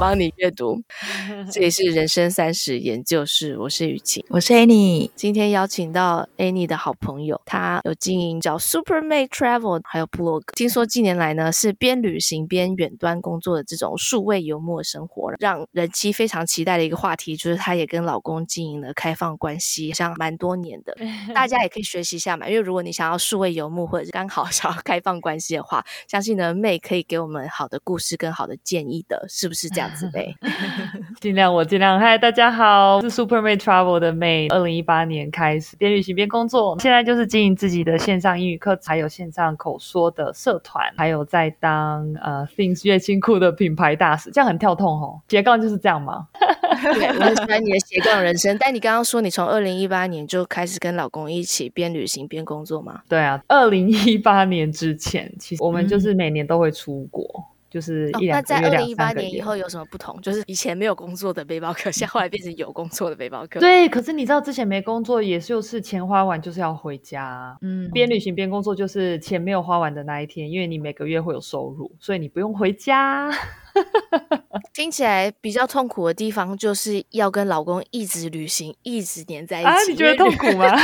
[0.00, 0.82] 帮你阅读。
[1.52, 5.10] 这里是人生三十研究室，我是雨晴，我是 Annie。
[5.14, 10.44] 今天邀请到 Annie 的好朋友，她有经营叫 Supermate Travel，还有 Blog。
[10.54, 20.96] 听说近年来呢，是边旅行边远端工作的这种数位游牧的生活，让人妻非常期待的一个话题，就是她也跟老公经营了开放关系，像蛮多年的。
[21.34, 30.34] 大家也可以学习一下嘛，因为如果你想要数位游牧，或者是刚好 想要开放关系的话，相信呢 May 可以给我们好的故事跟好的建议的，是不是这样子呗？
[31.20, 31.98] 尽量我尽量。
[31.98, 34.52] 嗨，大家好，我是 Supermate Travel 的 May。
[34.52, 45.20] 二零一八年开始边旅行边工作，现在就是经营自己的线上英语课，还有线上口说的社团，还有在当呃 Things 乐清库的品牌大使，这样很跳痛哦。
[45.28, 46.26] 斜杠就是这样吗？
[46.94, 48.56] 对，我很喜欢你的斜杠人生。
[48.60, 53.02] 但你刚刚说你从二零一八年就开始跟老公一起边旅行边工作吗？
[53.08, 57.44] 对啊，二零一八年之前，其实我们就是每年都会出国。
[57.70, 60.20] 嗯就是一两个月，哦，那在二零一八年以后有什么不同？
[60.20, 63.60] 就是以前没有工作的背包客，现在后来变成有工作的背包客。
[63.60, 67.56] 对，可是你知道之前没工作，也就是钱花完就是要回家。
[67.62, 73.30] 嗯，边旅行边工作，就是钱没有花完的那一天，因为你每个月会有收入，所以你不用回家。
[74.72, 79.68] 听起来比较痛苦的地方，就是要跟老公一直旅行，一直黏在一起。
[79.68, 80.66] 啊，你觉得痛苦吗？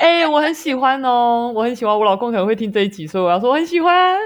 [0.00, 1.96] 哎、欸，我很喜欢哦，我很喜欢。
[1.96, 4.18] 我老公可能会听这一集，所以我要说我很喜欢。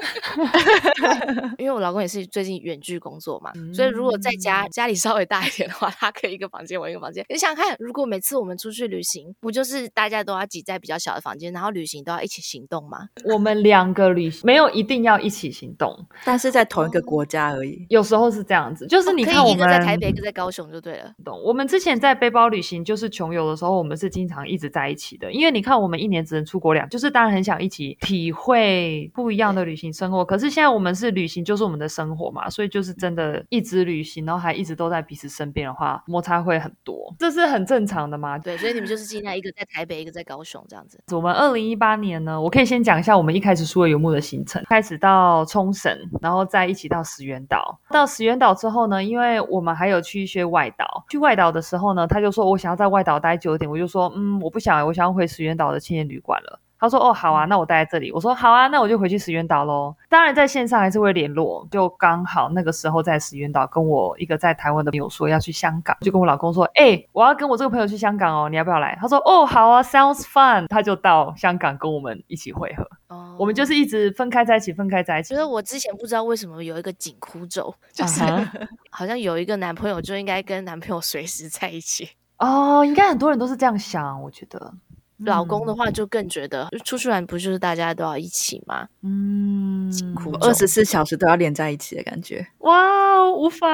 [1.58, 7.24] 因为我老公也是最近远距工作嘛，嗯、所以如果在家家里稍微大一点的话，他可以一个房间，我一个房间。
[7.28, 13.08] 你想想看，如果每次我们出去旅行，不就是大家都要挤在比较小的房间，然后旅行都要一起行动吗？
[13.24, 17.84] 我们两个旅行没有一定要一起行动，但是在同一个国家而已。
[17.88, 21.12] 有时候是这样子，就是你看我们、哦、一个在台北，一个在高雄就对了。
[21.24, 21.40] 懂？
[21.42, 25.32] 我们之前在背包旅行，就是穷游的时候，我们是经常一直在一起的。
[25.32, 30.24] 因为你看，我们一年只能出国两，就是当然很想一起体会不一样的旅行生活。
[30.24, 38.38] 可是现在我们是旅行，就是我们的生活嘛，所以就是真的一直旅行，然后还一直都在彼此身边的话，摩擦会很多，这是很正常的嘛。
[38.38, 41.00] 对，所以你们就是尽量一个在台北，一个在高雄这样子。
[41.12, 47.78] 我们二零一八年呢，我可以先讲一下我们一开始数位游牧的行程，开始到冲绳，然后再一起到石垣岛。
[47.90, 56.60] 到石原岛之后呢，因为我们还有去一些外岛，去外岛的时候呢，他就说我想要在外岛待久一点，我就说嗯，我不想，我想要回石原岛的青年旅馆了。
[56.76, 58.12] 他说哦 好啊，那我待在这里。
[58.12, 59.94] 我说好啊，那我就回去石原岛喽。
[60.10, 68.98] 当然在线上还是会联络，就刚好那个时候在石原岛跟我一个在台湾的朋友说要去香港，就跟我老公说，哎、我要跟我这个朋友去香港哦，你要不要来？
[69.00, 70.66] 他说哦好啊，sounds fun。
[70.68, 72.86] 他就到香港跟我们一起会合。
[73.14, 75.30] 哦，我们就是一直分开在一起，分开在一起。
[75.30, 78.68] 就是我之前不知道为什么有一个紧箍咒， 就是、uh -huh.
[78.90, 82.10] 好像有一个男朋友就应该跟男朋友随时在一起。
[82.38, 84.74] 哦，应该很多人都是这样想，我觉得。
[85.18, 88.88] 老公的话就更觉得，嗯、出去玩不就是大家都要一起吗？
[89.02, 89.92] 嗯，
[90.40, 92.46] 二十四小时都要连在一起的感觉。
[92.58, 93.66] 哇，无法。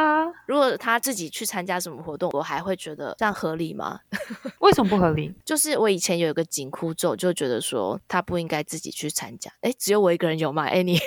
[0.46, 4.00] 如果他自己去参加什么活动，我还会觉得这样合理吗？
[4.60, 5.34] 为什么不合理？
[5.44, 9.50] 就是我以前有一个紧箍咒，就觉得说他不应该自己去参加。
[9.62, 10.64] 哎，只有我一个人有吗？
[10.66, 10.98] 哎，你。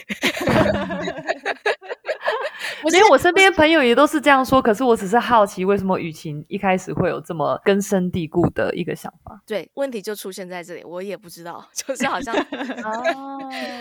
[2.91, 9.41] 因为我身边朋友也都是这样说，可是我只是好奇，为什么雨晴一开始会有这么根深蒂固的一个想法？
[9.45, 12.35] 对，问题就出现在这里，我也不知道，就是好像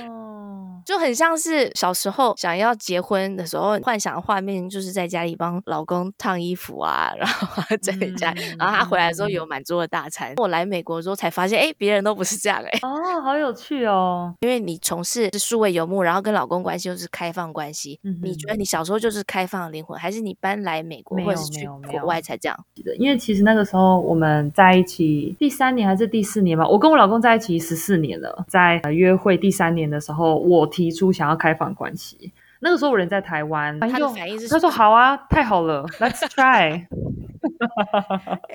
[0.09, 10.33] 哦，就很像是小时候想要结婚的时候，幻想的画面就是在家里帮老公烫衣服啊， 然后在家、嗯，然后他回来的时候有满桌的大餐。
[10.33, 12.79] 嗯、我来美国之后才发现，哎，别人都不是这样哎、欸。
[12.83, 22.59] 哦，好有趣哦，因为你从事是数位游牧，然后跟老公关系又是开放关系、嗯，你觉得你小时候就是开放的灵魂，还是你搬来美国或者是去国外才这样？
[22.99, 32.33] 因为其实那个时候我们在一起第三年还是第四年吧，我跟我老公在一起十四年了，在约会第三年的时候，我提出想要开放关系。
[32.65, 36.87] 那个时候我人在台湾，他的反应是他说好啊，太好了，Let's try。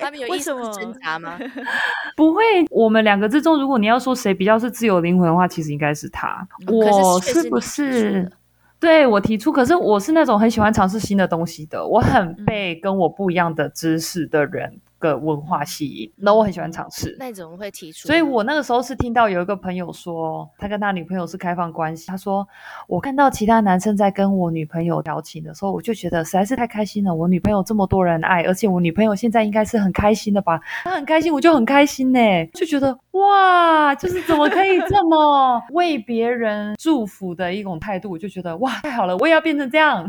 [0.00, 1.38] 他们有意什么挣扎吗？
[2.16, 6.46] 不会，我们两个之中，如果你要说谁比较是自由灵魂的话，其实应该是他。
[6.66, 8.30] 嗯、我是不是？
[8.80, 17.16] 对，我提出，可是我是那种很喜欢尝试新的东西的，我很被跟我不一样的知识的人的文化吸引，那我很喜欢尝试。
[17.18, 18.06] 那你怎么会提出？
[18.08, 22.06] 所以我那个时候是听到有一个朋友说，他跟他女朋友是开放关系。
[22.08, 22.46] 他说，
[22.86, 27.14] 我看到其他男生在跟我女朋友调情的时候，我就觉得实在是太开心了。
[27.14, 30.60] 我女朋友这么多人爱，而且我女朋友现在应该是很开心的吧？
[30.84, 40.08] 她很开心，我就很开心呢，就觉得哇，就是怎么可以这么 为别人祝福的一种态度，我就觉得哇，太好了，我也要变成这样。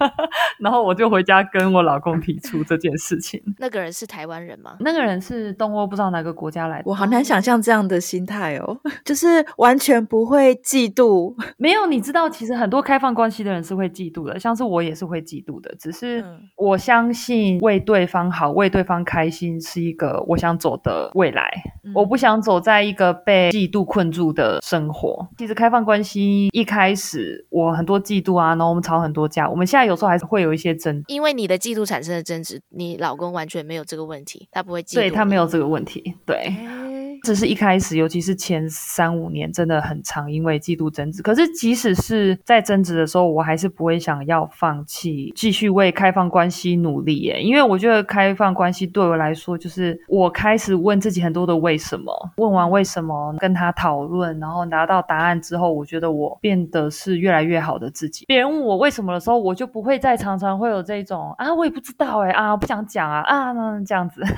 [0.60, 3.42] 然后我就回家跟我老公提出这件事情。
[3.58, 4.76] 那个人是台湾人吗？
[4.80, 6.84] 那个人是东欧，不知道哪个国家来的。
[6.86, 11.34] 我好难想象这样的心态哦， 就是完全不会嫉妒。
[11.56, 15.74] 没有，你知道，其实很多开放关系的人是会嫉妒的，像是我也是会嫉妒的。
[15.78, 16.24] 只是
[16.56, 21.50] 我相信为对方好，为对方开心是一个我想走的未来。
[21.84, 25.26] 嗯、我不想走在一个被嫉妒困住的生活。
[25.38, 29.48] 其实开放关系一开始我很多嫉妒啊，然后我们吵很多架。
[29.48, 36.36] 我们现在有时候还是会有一些争，因为你的嫉妒产生的争执，你老公完全没有这个问题，他不会嫉妒，对，他没有这个问题，对。
[36.36, 36.86] 欸
[37.24, 41.22] 只是一开始，尤其是前三五年，真的很常因为嫉妒争执。
[41.22, 47.40] 可是即使是在争执的时候，我还是不会想要放弃，继续为开放关系努力耶。
[47.42, 52.14] 因为我觉得开放关系对我来说，就是我开始问自己很多的为什么。
[52.36, 58.24] 问完为什么，跟他讨论，然后拿到答案之后，我觉得我变得是越来越好的自己。
[58.26, 63.52] 别人问我为什么的时候，我就不会再常常会有这种啊，我也不知道哎啊，不想讲啊啊，
[63.84, 64.22] 这样子。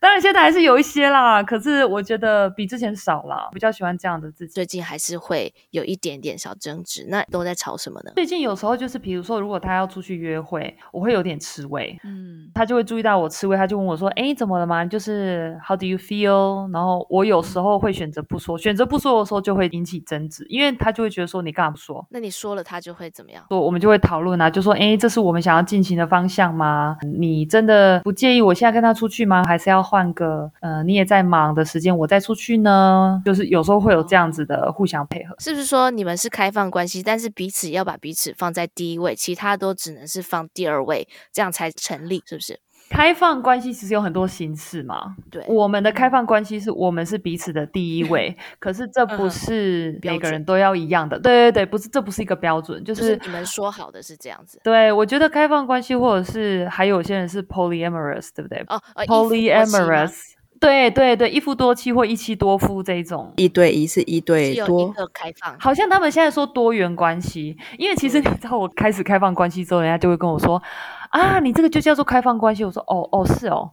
[0.00, 3.50] 当然，现在还是有一些啦，可是我觉得比之前少了。
[3.52, 4.54] 比较喜欢这样的自己。
[4.54, 8.12] 最近还是会有一点点小争执，那都在吵什么呢？
[8.14, 14.82] 最近有时候就是，比如说，如果他要出去约会，我会有点吃味，嗯，他就会注意到我吃味，他就问我说：“哎，怎么了吗？
[14.86, 22.06] 就是 How do you feel？” 然后我有时候会选择不说，选择不说的时候就会引起争执，因为他就会觉得说你干嘛不说？
[22.08, 23.44] 那你说了，他就会怎么样？
[23.50, 26.96] 说我们就会讨论啊，就说：“哎，这是我们想要进行的方向吗？
[27.04, 29.44] 你真的不介意我现在跟他出去吗？
[29.44, 35.34] 还是要换个？”呃，你也在忙的时间，我再出去呢，就是有时候会有这样子的互相配合。
[35.38, 42.58] 是不是说你们是开放关系，但是彼此要把彼此放在第一位，其他都只能是放第二位，这样才成立，是不是？
[42.90, 45.14] 开放关系其实有很多形式嘛。
[45.30, 51.18] 对，我们的开放关系是我们是彼此的第一位， 可是这不是每个人都要一样的。
[51.18, 54.60] 对对对，不是，这不是一个标准，就是、就是、你们说好的是这样子。
[54.64, 58.62] 对，我觉得开放关系或者是还有些人是 polyamorous，对不对？
[58.66, 60.34] 哦、oh,，polyamorous。
[60.58, 65.56] 对对对，一夫多妻或一妻多夫这种，一对一是一对多，一个开放。
[65.58, 70.62] 好像他们现在说多元关系，因为其实你知道，我开始开放关系之后，人家就会跟我说
[71.10, 72.64] 啊，你这个就叫做开放关系。
[72.64, 73.68] 我说哦哦是哦，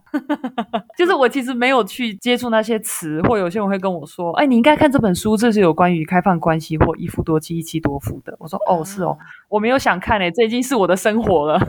[0.98, 8.34] 就是我其实没有去接触那些词，或有些人会跟我说，哎，你应该看这本书，这是有关于开放关系或一夫多妻、一妻多夫的。
[8.40, 9.16] 我说哦是哦，
[9.48, 11.60] 我没有想看诶，这已经是我的生活了。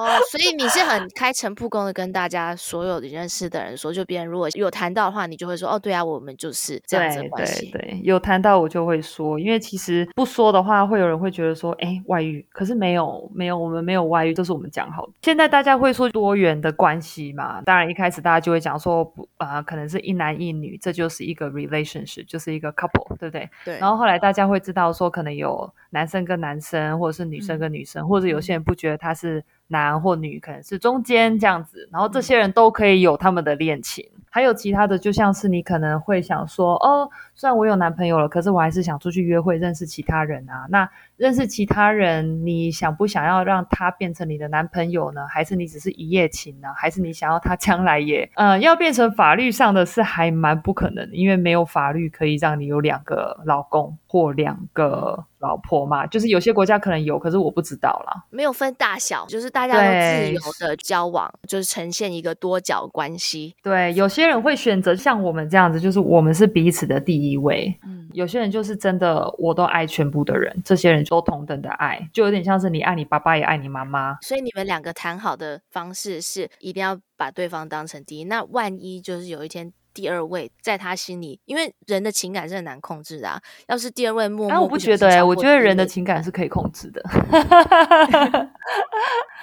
[0.00, 7.70] 哦，所以你是很开诚布公的跟大家所有的认识的人说，就别人如果有谈到的话，你就会说，哦，对啊，我们就是这样子的关系。
[7.70, 15.12] 对，对，对，有谈到我就会说，因为其实不说的话，会有人会觉得说，哎，外遇，可是没有，没有，我们没有外遇，这是我们讲好的。
[15.22, 17.60] 现在大家会说多元的关系嘛？
[17.62, 23.48] 当然一开始大家就会讲说，不啊、呃，可能是一男一女，这就是一个 relationship，就是一个 couple，对不对？
[23.64, 23.78] 对。
[23.78, 29.44] 然后后来大家会知道说，可能有男生跟男生，或者是女生跟女生，嗯、或者有些人不觉得他是。
[29.70, 34.04] 男或女可能是中间这样子，然后这些人都可以有他们的恋情。
[34.12, 40.66] 嗯、还有其他的，就像是你可能会想说，哦，虽然我有男朋友了，可是我还是想出去约会，认识其他人啊。
[40.70, 45.26] 那认识其他人，你想不想要让他变成你的男朋友呢？
[45.28, 46.68] 还是你只是一夜情呢？
[46.76, 55.24] 还是你想要他将来也，嗯，要变成法律上的是还蛮不可能的，因为没有法律可以让你有两个老公或两个。
[55.40, 58.24] 老婆嘛，就是有些国家可能有，可是我不知道啦。
[58.28, 63.54] 没有分大小，就是大家都自由的交往，就是呈现一个多角关系。
[63.62, 67.78] 对，有些人会选择像我们这样子，就是我们是彼此的第一位。
[67.84, 74.18] 嗯，有些人就是真的，我都爱全部的人，这些人都同等的爱，就有点像是你爱你爸爸也爱你妈妈。
[74.22, 78.24] 所以你们两个谈好的方式是一定要把对方当成第一。
[78.24, 79.72] 那万一就是有一天。
[80.00, 83.38] 第二位在他心里，因为人的情感是很难控制的啊。
[83.68, 87.02] 要是第二位默默，啊，我不觉得哎，欸，我觉得人的情感是可以控制的。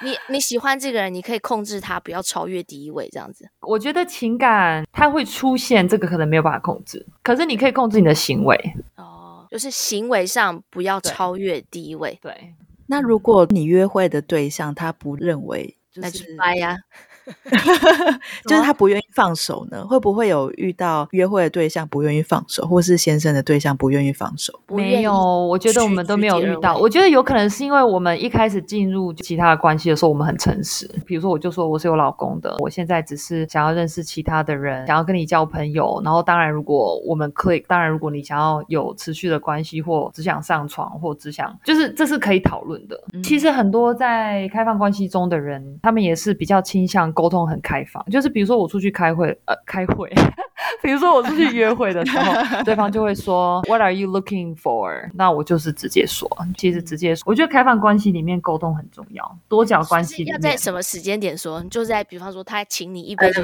[0.02, 3.48] 你你喜欢这个人，你可以控制他，不要超越第一位，这样子。
[3.60, 8.56] 我觉得情感它会出现，这个可能没有办法控制，可是你可以控制你的行为。
[8.96, 12.18] 哦，就是行为上不要超越第一位。
[12.20, 12.54] 对，对，
[12.88, 16.76] 那如果你约会的对象他不认为，就是，那就是掰呀。
[18.46, 19.84] 就是他不愿意放手呢？
[19.86, 24.52] 会不会有遇到约会的对象不愿意放手，或是先生的对象不愿意放手？
[24.68, 26.76] 没有，我觉得我们都没有遇到。
[26.76, 30.88] 我觉得有可能是因为我们一开始进入其他的关系的时候，我们很诚实。
[31.06, 36.00] 比如说，我就说我是有老公的，我现在只是想要认识其他的人，想要跟你交朋友。
[36.04, 42.98] 然后，当然，如果我们 click，当然，如果你想要有持续的关系，或只想上床，或只想，就是这是可以讨论的。
[43.12, 43.22] 嗯。
[43.22, 47.12] 其实很多在开放关系中的人，他们也是比较倾向。
[47.18, 50.08] 沟通很开放，就是比如说我出去开会，呃，开会，
[50.80, 52.32] 比如说我出去约会的时候，
[52.62, 55.10] 对方就会说 What are you looking for？
[55.14, 61.60] 那我就是直接说，其实直接说，我觉得开放关系里面沟通很重要，多角关系里面要在什么时间点说？
[61.64, 63.42] 就在比方说他请你一杯酒，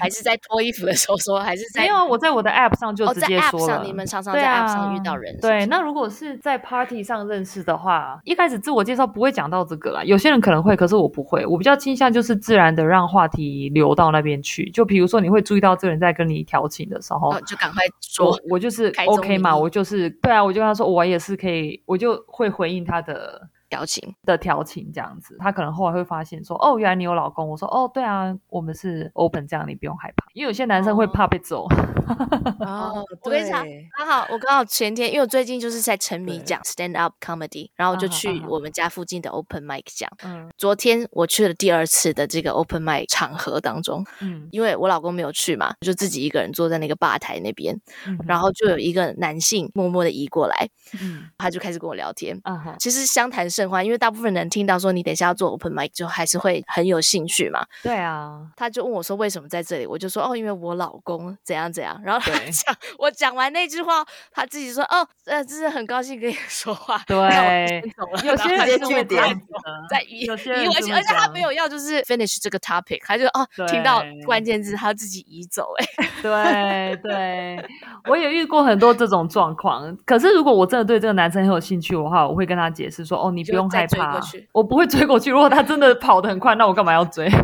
[0.00, 2.02] 还是在脱衣服的时候说， 还是在没有啊？
[2.02, 3.66] 我在我的 app 上就直接说了。
[3.66, 5.38] 哦、上你们常常在 app 上遇到人？
[5.42, 10.02] 对，那如果是在 party 上认识的话，一开始自我介绍不会讲到这个啦。
[10.02, 11.44] 有些人可能会，可是我不会。
[11.44, 14.70] 我比较倾向就是自然的让话题流到那边去。
[14.70, 23.48] 就比如说，你会注意到这个人在跟你调情的时候，哦、就赶快说我，我就是 OK 嘛，我就是对啊，我就跟他说，我也是可以，我就会回应他的。
[23.68, 27.48] 调情的调情这样子，他可能后来会发现说，哦，原来你有老公。
[27.48, 30.26] 我说，哦，对啊，我们是 open 这样，你不用害怕。
[30.32, 31.66] 因为有些男生会怕被揍。
[32.60, 33.64] 哦， 我跟你讲，
[33.98, 40.10] 刚好我刚好前天，因为我最近就是在沉迷讲 stand up comedy，然后我就去我们家附近的 open mic 讲。
[40.24, 50.68] 嗯，昨天我去了第二次的这个 open mic 场合当中，嗯，因为我老公没有去嘛，就自己一个人坐在那个吧台那边，嗯，然后就有一个男性默默的移过来，
[51.02, 53.48] 嗯，他就开始跟我聊天，嗯哼，其实相谈。
[53.84, 57.64] 因为大部分人听到说你等一下要做 open mic，就还是会很有兴趣嘛。
[57.82, 62.00] 对啊，他就问我说为什么在这里，我就说哦，因为我老公怎样怎样。
[62.04, 67.02] 然后他讲， 我讲完那句话，他自己说哦，呃，真是很高兴跟你说话。
[67.06, 67.82] 对，
[68.24, 75.66] 有些人是会这样子的，在移，而且他没有要就是 finish 这个 topic，他就哦，听到关键字他自己移走。
[75.78, 75.86] 哎，
[76.22, 77.68] 对对，
[78.08, 79.96] 我也遇过很多这种状况。
[80.06, 83.47] 可是如果我真的对这个男生很有兴趣的话，我会跟他解释说哦，你。
[83.48, 84.20] 不用害怕，
[84.52, 85.30] 我不会追过去。
[85.30, 87.28] 如果他真的跑得很快，那我干嘛要追？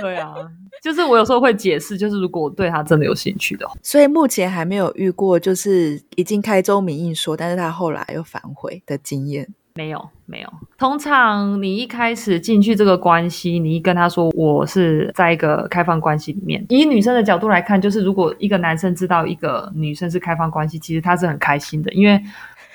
[0.00, 0.34] 对啊，
[0.82, 9.46] 就是我有时候会解释，就是如果我对他真的有兴趣的话，所以目前还没有遇过，就是已经开宗明义说，但是他后来又反悔的经验。
[9.74, 10.50] 没有，没有。
[10.78, 22.18] 通常你一开始进去这个关系，你一跟他说我是在一个开放关系里面，以女生的角度来看，就是如果一个男生知道一个女生是开放关系，其实他是很开心的，因为。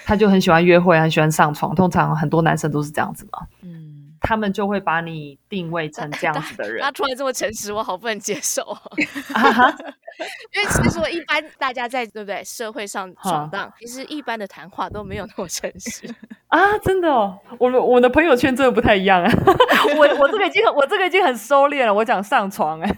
[0.06, 1.74] 他就很喜欢约会，很喜欢上床。
[1.74, 3.40] 通常很多男生都是这样子嘛。
[3.64, 6.82] 嗯，他们就会把你定位成这样子的人。
[6.84, 8.62] 他 突然这么诚实，我好不能接受。
[9.34, 9.76] 啊哈
[10.54, 16.08] 因为其实我一般大家在对不对社会上闯荡，其实一般的谈话都没有那么诚实
[16.48, 16.78] 啊！
[16.78, 19.30] 真的哦，我们我的朋友圈真的不太一样啊。
[19.98, 21.94] 我我这个已经我这个已经很收敛了。
[21.94, 22.98] 我讲上床哎，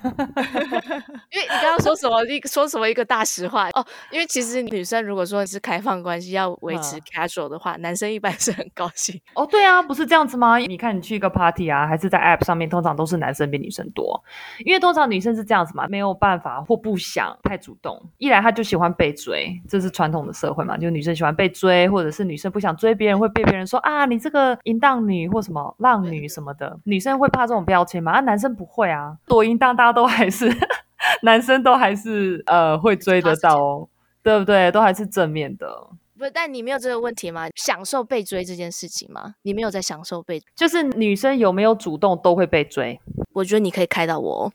[1.31, 3.85] 因为你刚刚说什么一说什么一个大实话哦。
[4.11, 9.45] 因为其实女生如果说你是开放关系要维持 casual 的话，男生一般是很高兴哦。
[9.45, 10.57] 对啊，不是这样子吗？
[10.57, 14.23] 你看你去一个 party 啊，还是在 app 上面，通常都是男生比女生多，
[14.65, 28.11] 因为通常女生是这样子嘛，没有办法或不想太主动，一来他就喜欢被追，这是传统的社会嘛，就女生喜欢被追，或者是女生不想追别人，会被别人说啊，你这个淫荡女或什么浪女什么的，女生会怕这种标签吗？
[28.11, 30.51] 啊，男生不会啊，多淫荡大家都还是
[31.23, 33.87] 男生都还是呃会追得到哦，
[34.21, 34.69] 对不对？
[34.71, 35.87] 都还是正面的。
[36.17, 37.47] 不是，但你没有这个问题吗？
[37.55, 39.35] 享受被追这件事情吗？
[39.43, 42.99] 你没有在享受被追，就是女生有没有主动都会被追。
[43.37, 44.53] 我觉得你可以开导我哦。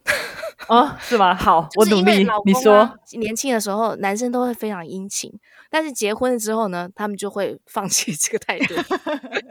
[0.69, 1.35] 哦，是吗？
[1.35, 2.27] 好， 我努力。
[2.45, 5.33] 你说，年轻的时候男生都会非常殷勤，
[5.71, 8.75] 但是结婚了之后呢，他们就会放弃这个态度。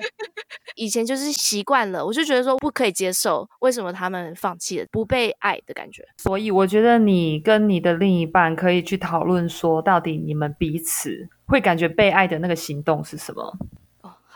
[0.75, 6.07] 以前就是习惯了，我就觉得说不可以接受，为什么他们放弃了不被爱的感觉？
[6.17, 13.53] 所以我觉得你跟你的另一半可以去讨论说，到底你们彼此会感觉被爱的那个行动是什么？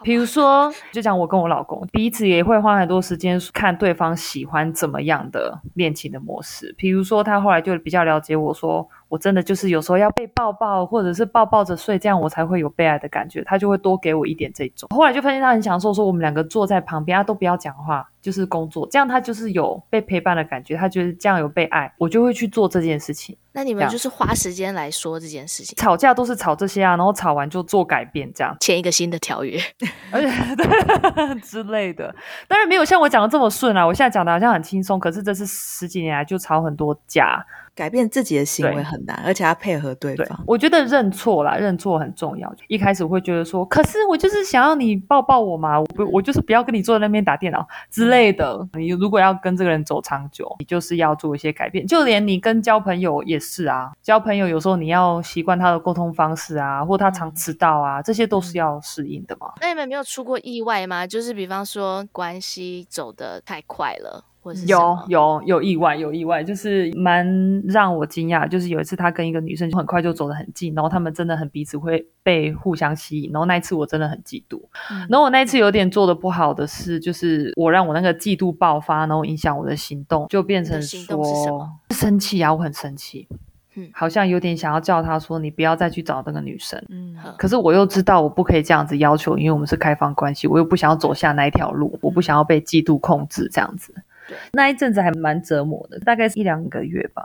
[0.05, 6.71] 比如说，就讲我跟我老公彼此也会花很多时间看对方喜欢怎么样的恋情的模式。
[6.77, 8.87] 比如说，他后来就比较了解我说。
[9.07, 13.43] 我真的就是有时候要被抱抱，或者是抱抱着睡，这样我才会有被爱的感觉。
[13.43, 14.89] 他就会多给我一点这种。
[14.93, 23.37] 后来就发现他很享受，说我们两个坐在旁边，他都不要讲话，就是工作，这样他就是有被陪伴的感觉，他觉得这样有被爱，我就会去做这件事情。
[23.51, 29.59] 那你们就是花时间来说这件事情，吵架都是吵这些啊，然后吵完就做改变，这样签一个新的条约，
[30.11, 30.29] 而且
[31.43, 32.13] 之类的。
[32.47, 37.45] 当然没有像我讲的这么顺啊，我现在讲的好像很轻松，可是这是十几年来就吵很多架。
[37.75, 40.25] 改变自己的行为很难，而且要配合对方。
[40.25, 42.49] 对，我觉得认错啦，认错很重要。
[42.69, 48.67] 一开始我会觉得说，可是我就是想要你抱抱我嘛，我不，我就是不要跟你坐在那边打电脑之类的。
[48.73, 51.85] 你如果要跟这个人走长久，你就是要做一些改变。
[51.85, 59.53] 就连你跟交朋友也是啊，交朋友有时候你要习惯他的沟通方式啊，或他常迟到啊，这些都是要适应的嘛。
[59.61, 61.05] 那你们没有出过意外吗？
[61.07, 64.23] 就是比方说关系走得太快了。
[64.45, 67.25] 或者是有有有意外，有意外，就是蛮
[67.67, 68.47] 让我惊讶。
[68.47, 73.31] 就是有一次他跟一个女生就很快就走得很近，然后他们真的很彼此会被互相吸引。
[73.31, 74.61] 然后那一次我真的很嫉妒。
[74.91, 83.27] 嗯、然后我那一次有点做的不好的事，就是我让我那个嫉妒爆发，然后影响我的行动，就变成说生气啊，我很生气。
[83.77, 86.81] 嗯，好像有点想要叫他说，你不要再去找那个女生。
[86.89, 93.93] 嗯，可是我又知道我不可以这样子要求，因为我们是开放关系，我又不想要走下那一条路，我不想要被嫉妒控制这样子。
[94.27, 97.23] 对，那一阵子还蛮折磨的，大概是一两个月吧。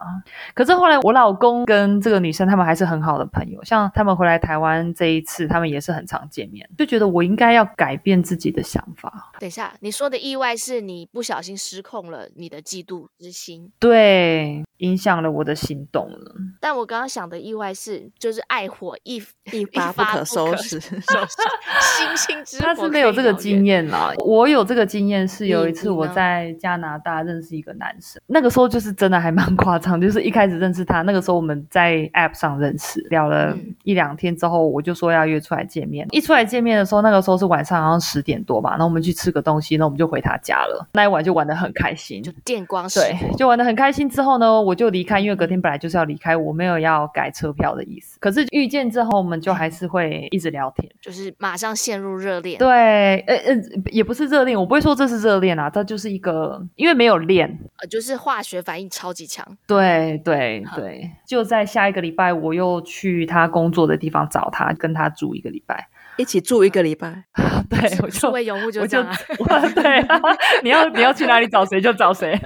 [0.55, 9.31] 可是后来我老公跟这个女生他们还是很好的朋友，像他们回来台湾这一次，他们也是很常见面，就觉得我应该要改变自己的想法。
[9.39, 13.71] 等一下，你说的意外是你不小心失控了你的嫉妒之心？
[13.79, 14.63] 对。
[14.81, 21.37] 影响了我的行动了，但我刚刚想的意外是，就是爱火一 一发不可收拾，收拾
[21.99, 22.65] 星星之火。
[22.65, 36.07] 他是没有这个经验啦，我有这个经验是有一次我在加拿大认识一个男生，那个时候就是真的还蛮夸张，就是一开始认识他，那个时候我们在 App 上认识，聊了一两天之后，我就说要约出来见面。
[36.11, 40.87] 一出来见面的时候，那个时候是晚上好像十点多吧，然后我们去吃个东西，然后我们就回他家了。
[40.93, 44.09] 那一晚就玩的很开心，就电光对，就玩的很开心。
[44.09, 48.19] 之后呢，我就离开，因为隔天本来就是要离开，我没有要改车票的意思。
[48.21, 52.59] 可是遇见之后，我们就还是会一直聊天，就是马上陷入热恋。
[52.59, 53.57] 对，呃呃，
[53.93, 59.47] 也不是热恋，我不会说这是热恋啊，这就是一个，因为没有练，呃，就是化学反应超级强。
[59.67, 65.89] 对对对，就在下一个礼拜，我又去他工作的地方找他，跟他住一个礼拜。
[66.17, 67.25] 一起住一个礼拜，
[67.69, 68.31] 对， 我就
[68.81, 70.05] 我就我对，
[70.63, 72.39] 你要你要去哪里找谁就找谁，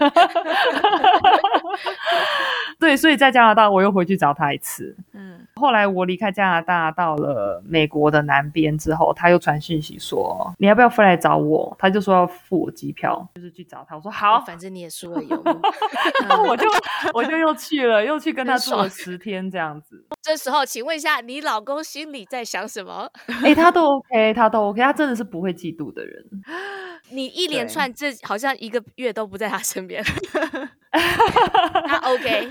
[2.78, 15.60] 对，所以在加拿大我又回去找他一次，嗯，后来我离开加拿大到了美国的南边之后，他又传讯息说你要不要飞来找我，他就说要付我机票，就是去找他，我说好，反正你也数位游牧，
[16.28, 16.66] 然 后我就
[17.12, 20.04] 我就又去了，又去跟他住了十天这样子。
[20.22, 23.08] 这时候，请问一下，你老公心里在想什么？
[23.28, 26.24] 哎、欸，他都 OK，他都 OK，他真的是不会嫉妒的人。
[27.10, 30.02] 你一连串这好像一个月都不在他身边，
[31.86, 32.50] 他 OK。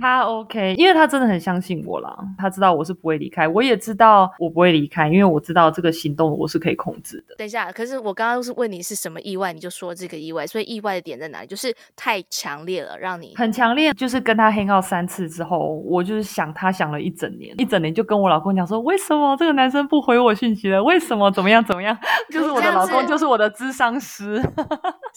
[0.00, 2.16] 他 OK，因为他真的很相信我啦。
[2.38, 7.34] 他知道我是不会离开，我也知道我不会离开，因为我知道这个行动我是可以控制的。
[7.36, 11.46] 等一下，可是我刚刚是问你是什么意外，你就说这个意外，所以意外的点在哪里？
[11.46, 13.92] 就是太强烈了，让你很强烈。
[13.92, 20.82] 就是跟他 hang out 三次之后，我就是想他想了一整年，一整年就跟我老公讲说，为什么这个男生不回我讯息了？
[20.82, 21.96] 为什么怎么样怎么样？
[22.32, 24.40] 就是我的老公就是我的智商师，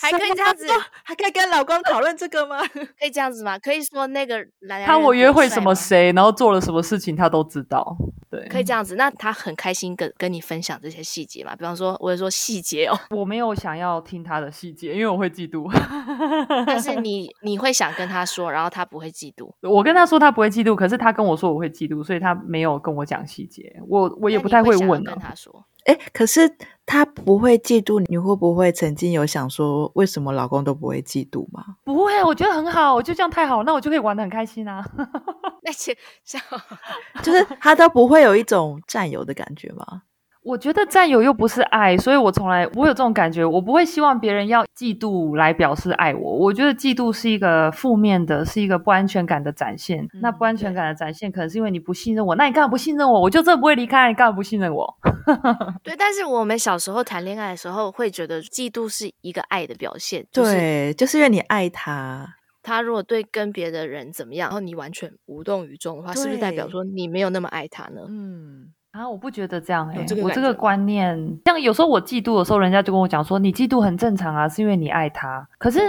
[0.02, 0.68] 还可以这样子，
[1.04, 2.58] 还可以跟老公讨论这个吗？
[3.00, 3.58] 可以这样子吗？
[3.58, 4.46] 可以说那个。
[4.86, 7.96] 他我约会什么谁，然后做了什么事情，他都知道。
[8.30, 8.96] 对，可以这样子。
[8.96, 11.56] 那他很开心跟跟你分享这些细节嘛？
[11.56, 13.00] 比方说，我会说细节哦。
[13.16, 15.72] 我没有想要听他的细节，因为我会嫉妒。
[16.66, 19.50] 但是 你你会想跟他说，然后他不会嫉妒。
[19.62, 23.80] 我跟他说他不会嫉妒，可是他跟我说我会嫉妒，所以他没有跟我讲细节。
[23.88, 25.04] 我我也不太会问。
[25.04, 25.66] 跟他说。
[25.86, 26.50] 哎，可是
[26.86, 31.64] 他不会嫉妒，你会不会曾经有想说，为什么老公都不会嫉妒吗？
[31.84, 34.86] 不会，我觉得很好，我就这样太好，那我就可以玩得很开心啊。
[35.64, 36.40] 那些像，
[37.24, 40.04] 就是他都不会有一种占有的感觉吗？
[40.44, 43.44] 我觉得占有又不是爱，所以我从来不会有这种感觉。
[43.44, 46.38] 我不会希望别人要嫉妒来表示爱我。
[46.38, 50.04] 我觉得嫉妒是一个负面的，是一个不安全感的展现。
[50.14, 52.36] 嗯、那不安全感的展现，可能是因为你不信任我。
[52.36, 53.22] 那你干嘛不信任我？
[53.22, 54.96] 我就真的不会离开，你干嘛不信任我？
[55.84, 60.26] 对，但是我们小时候谈恋爱的时候，会觉得嫉妒是一个爱的表现。
[60.32, 62.36] 就是、对，就是因为你爱他。
[62.64, 68.02] 他如果对跟别的人怎么样，然后你完全无动于衷的话，是不是代表说你没有那么爱他呢？
[68.10, 68.72] 嗯。
[68.92, 75.46] 啊，我不觉得这样哎、欸，我这个观念，像有时候我嫉妒的时候，人家就跟我讲说，你嫉妒很正常啊，是因为你爱他。
[75.58, 75.82] 可是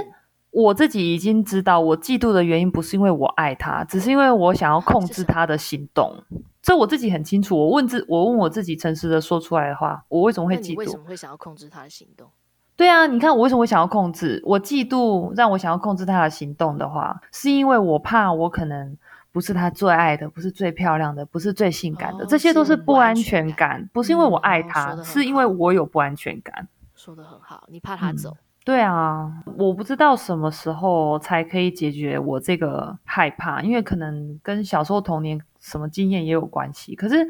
[0.57, 6.17] 我自己已经知道，我嫉妒的原因不是因为我爱他，只是因为我想要控制他的行动。
[6.63, 7.55] 这我自己很清楚。
[7.55, 10.77] 我问自，我问我自己，诚实的说出来的话，我为什么会嫉妒？
[10.79, 12.27] 为什么会想要控制他的行动？
[12.75, 14.41] 对啊，你看我为什么会想要控制？
[14.45, 18.97] 我嫉妒让我想要控制他的行动的话，是因为我怕我可能。
[19.33, 23.83] 不是他最爱的，不是最漂亮的，不是最性感的，哦、这些都是不安全感。
[23.93, 26.67] 不，不是因为我爱他，嗯、是因为我有不安全感。
[26.95, 28.31] 说的很好，你怕他走。
[28.31, 28.37] 嗯、
[28.67, 36.97] 对啊，我不知道什么时候才可以解决我这个害怕，因为可能跟小时候童年什么经验也有关系。
[36.97, 37.25] 可是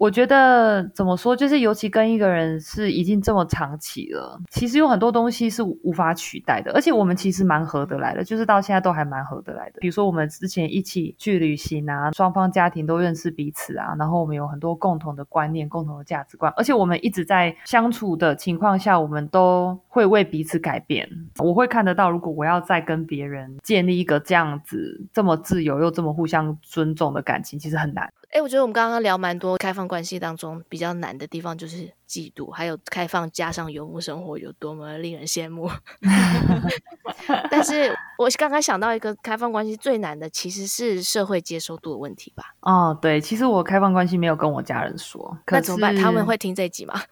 [0.00, 6.72] 我觉得怎么说，就是尤其跟一个人是已经这么长期了，其实有很多东西是无法取代的。
[6.72, 9.78] 而且我们其实蛮合得来的，就是到现在都还蛮合得来的。
[9.78, 21.06] 比如说我们之前一起去旅行啊，双方家庭都认识彼此啊，然后我们有很多共同的观念、共同的价值观，而且我们一直在相处的情况下，我们都会为彼此改变。
[21.40, 28.10] 我会看得到，如果我要再跟别人建立一个这样子这么自由又这么互相尊重的感情，其实很难。
[28.30, 35.68] 哎，我觉得我们刚刚聊蛮多开放关系当中比较难的地方，就是嫉妒，还有开放加上游牧生活有多么令人羡慕。
[37.50, 42.54] 但是 我刚刚想到一个开放关系最难的，其实是社会接受度的问题吧？
[42.60, 45.96] 哦，对，其实我开放关系没有跟我家人说，那怎么办？
[45.96, 47.02] 他们会听这集吗？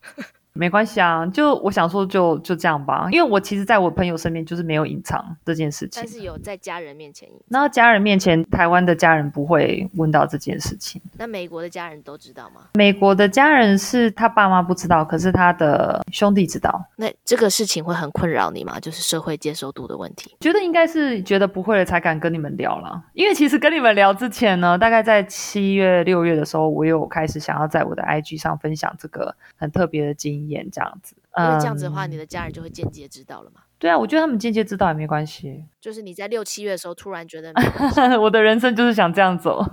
[0.59, 3.09] 没关系啊，就我想说就，就就这样吧。
[3.12, 7.44] 因为我其实在我朋友身边就是没有隐藏这件事情，但是有在家人面前隐藏。
[7.47, 11.01] 那家人面前，台湾的家人不会问到这件事情。
[11.16, 12.62] 那美国的家人都知道吗？
[12.75, 16.85] 美国的家人是他爸妈不知道，可是他的兄弟知道。
[16.97, 18.81] 那这个事情会很困扰你吗？
[18.81, 20.35] 就是社会接受度的问题。
[20.40, 23.01] 觉得应该是觉得不会了才敢跟你们聊了。
[23.12, 31.17] 因为其实跟你们聊之前呢，大概在七月六月的时候，我有开始想要在我的 IG 上分享这个很特别的经验，这样子。
[31.37, 33.61] 因为这样子的话，你的家人就会间接知道了嘛。
[33.79, 35.65] 对啊，我觉得他们间接知道也没关系。
[35.81, 37.53] 就是你在六七月的时候突然觉得，
[38.21, 39.65] 我的人生就是想这样走。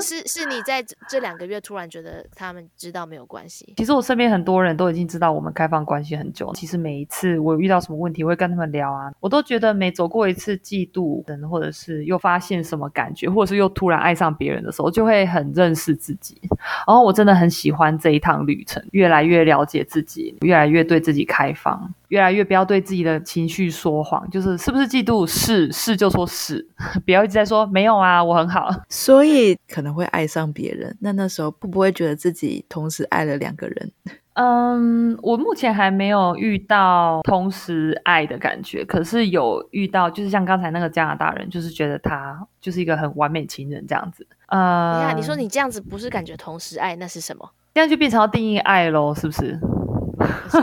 [0.00, 3.74] 是 是，你在这两个月突然觉得他们知道没有关系。
[3.76, 6.52] 其实我身边很多人都已经知道我们开放关系很久。
[6.54, 16.40] 其实每一次我遇到什么问题，我会跟他们聊啊，我都觉得每走过一次嫉妒，人或者是又发现什么感觉，或者是又突然爱上别人的时候，就会很认识自己。
[16.86, 21.92] 然后我真的很喜欢这一趟旅程，越来越了解自己，越来越对自己开放。
[22.08, 25.26] 越来越不要对自己的情绪说谎，就是是不是嫉妒？
[25.26, 26.66] 是是就说是，
[27.04, 28.70] 不要一直在说没有啊，我很好。
[28.88, 33.92] 所以可能会爱上别人，那那时候会不会觉得自己同时爱了两个人？
[34.40, 44.24] 嗯，我目前还没有遇到同时爱的感觉，可是有遇到，就是像刚才那个加拿大人，就是觉得他就是一个很完美情人这样子。
[44.46, 47.50] 嗯，你看，你说你这样子不是感觉同时爱，那是什么？
[47.74, 49.58] 这样就变成要定义爱喽，是不是？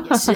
[0.09, 0.33] 也是，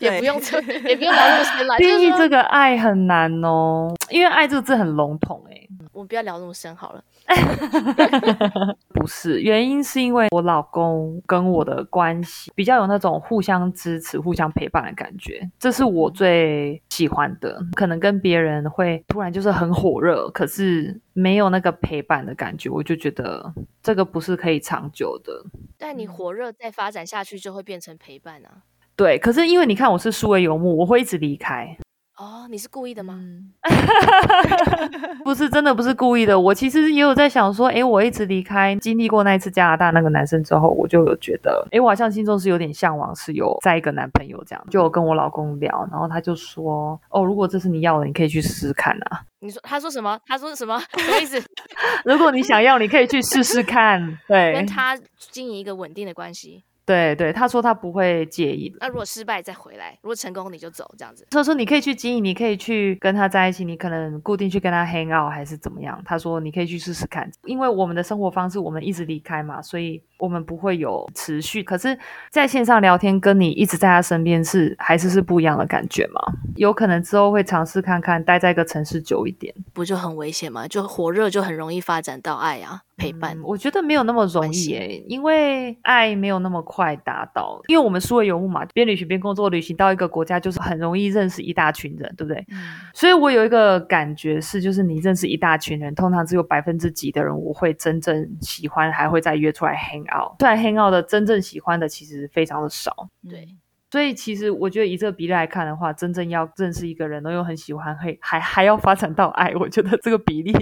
[0.00, 1.76] 也 不用这，也不用聊那么深了。
[1.78, 5.53] 定义这个爱很难哦，因为爱这个字很笼统诶。
[5.94, 7.02] 我们不要聊那么深好了。
[8.92, 17.58] 不是，原因是因为我老公跟我的关系比较有那种互相支持、互相陪伴的感觉，这是我最喜欢的。
[17.74, 25.44] 可能跟别人会突然就是很火热，可是没有那个陪伴的感觉，我就觉得这个不是可以长久的。
[25.78, 28.62] 但你火热再发展下去，就会变成陪伴啊。
[28.96, 31.76] 对，可是因为你看我是数位游牧，我会一直离开。
[32.16, 33.20] 哦，你是故意的吗？
[35.24, 36.38] 不是，真的不是故意的。
[36.38, 44.64] 我其实也有在想说，诶，我一直离开，经历过那一次加拿大那个男生之后，我就有觉得，诶，我好像心中是有点向往，是有再一个男朋友这样。
[44.70, 49.22] 就有跟我老公聊，然后他就说，哦，如果这是你要的，你可以去试试看啊。
[49.40, 50.16] 你说，他说什么？
[50.26, 50.78] 他说什么？
[50.96, 51.42] 什么意思？
[52.06, 54.00] 如果你想要，你可以去试试看。
[54.28, 56.62] 对，跟他经营一个稳定的关系。
[56.86, 58.74] 对对，他说他不会介意。
[58.80, 61.26] 那如果失败再回来，如果成功你就走这样子。
[61.30, 66.00] 他说你可以去经营，你可以去跟他在一起，你可能固定去跟他 hang out 还是怎么样。
[66.04, 71.62] 他说你可以去试试看，因为我们的生活方式我们一直离开嘛，所以我们不会有持续。
[71.62, 71.96] 可是
[72.30, 76.20] 在线上聊天，跟你一直在他身边是还是是不一样的感觉嘛？
[76.56, 80.66] 有可能之后会尝试看看待在一个城市久一点，不就很危险吗？
[80.66, 82.80] 就火热就很容易发展到爱啊。
[82.96, 87.60] 陪伴，我觉得没有那么容易诶、欸，因为爱没有那么快达到。
[87.66, 92.38] 因为我们数位游牧嘛，边旅行边工作，旅行到一个国家就是很容易认识一大群人，对不对？
[92.52, 92.56] 嗯、
[92.94, 100.38] 所以我有一个感觉是，就是你认识一大群人，通常只有百分之几的人我会真正喜欢，还会再约出来 hang out。
[100.38, 103.48] 虽然 hang out 的真正喜欢的其实非常的少，对。
[103.90, 110.52] 所以其实我觉得以这个比例来看的话，真正要认识一个人，然后又很喜欢，还还还要发展到爱，我觉得这个比例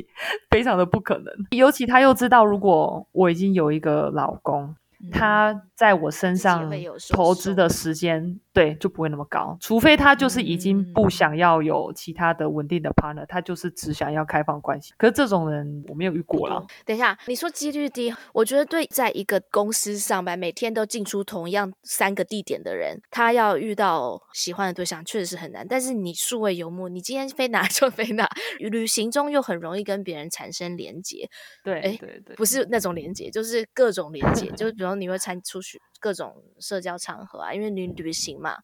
[0.51, 1.33] 非常的不可能。
[1.53, 4.77] 尤其他又知道，如果我已经有一个老公。
[5.11, 6.71] 他在我身上
[7.11, 9.57] 投资的时间，对，就不会那么高。
[9.61, 14.93] 除非他就是已经不想要有其他的稳定的 partner，他就是只想要开放关系。
[14.97, 16.63] 可是这种人我没有遇过啦。
[16.85, 25.67] 等一下，你说几率低，我觉得对，在一个公司上班，每天都进出同样三个地点的人，他要遇到喜欢的对象确实是很难。
[25.67, 28.29] 但是你数位游牧，你今天飞哪 就飞哪，
[28.61, 31.29] 旅行中又很容易跟别人产生连结。
[31.65, 34.92] 对，哎，对对，不是那种连结，就是各种连结， 就是比如。
[34.93, 38.59] 后你会参出去各种社交场合啊，因为你旅行嘛，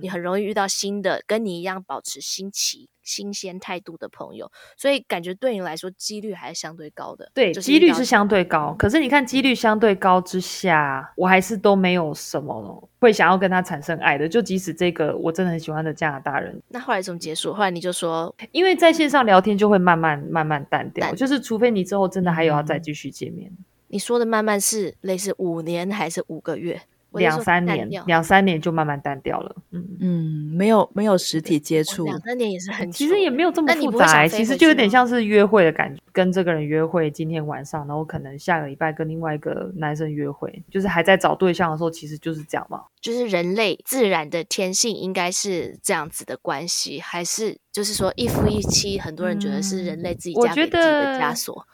[0.00, 7.30] 你很容易遇到新的跟你一样保持新奇、新鲜态度的朋友，所以感觉对你来说几率还是相对高的。
[7.34, 8.74] 对，几率是相对高。
[8.78, 14.28] 可是你看，几率相对高之下，我还是都没有什么会想要跟他产生爱的。
[14.28, 17.52] 就即使这个我真的很喜欢的加拿大人，那后来怎么结束？
[17.52, 23.50] 后来你就说， 因为在线上聊天就会慢慢慢慢淡掉，淡就是除非你之后真的还有要再继续见面。
[23.50, 26.82] 嗯你说的慢慢是类似五年还是五个月？
[27.12, 29.56] 两三年，两三年就慢慢淡掉了。
[29.70, 34.28] 嗯嗯，没有没有实体接触，两三年也是很，其实也没有这么复杂。
[34.28, 42.82] 其实就有点像是约会的感觉，跟这个人约会，今天晚上，然后可能下个礼拜跟另外一个男生约会，就是还在找对象的时候，其实就是这样嘛。
[43.00, 48.98] 就是人类自然的天性应该是这样子的关系，还是就是说一夫一妻？
[48.98, 51.66] 很多人觉得是人类自己加给自己的枷锁。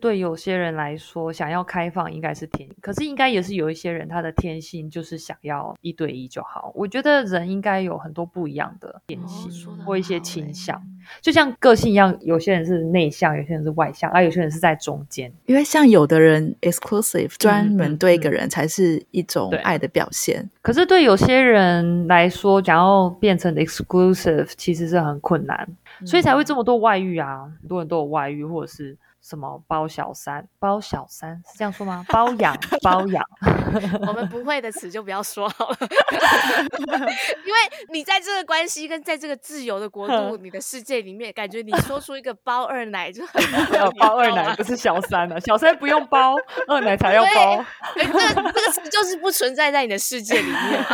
[0.00, 6.72] 对有些人来说，想要开放应该是天，可是应该也是有一些人他的天性就是想要一对一就好。
[6.74, 10.82] 我觉得人应该有很多不一样的天性、哦、或一些倾向，欸、
[11.20, 15.30] 就像个性一样，有些人是内向，有些人是外向，而有些人是在中间。
[15.46, 25.68] 因为像有的人 exclusive 专门对一个人才是一种爱的表现，嗯、可是对有些人来说，想要变成 exclusive 其实是很困难，
[26.00, 28.96] 嗯、所以才会这么多外遇啊，很多人都有外遇，或者是。
[29.22, 30.48] 什么包小三？
[30.58, 32.04] 包小三是这样说吗？
[32.08, 33.24] 包养，包养。
[34.06, 35.76] 我们不会的词就不要说好了，
[37.46, 37.60] 因为
[37.92, 46.34] 你在这个关系跟在这个自由的国度，你的世界里面，感觉你说出一个包二奶就很 没有包二奶不是小三了，小三不用包，
[46.66, 47.64] 二奶才要包。
[47.94, 50.84] 这个这个词就是不存在在你的世界里面。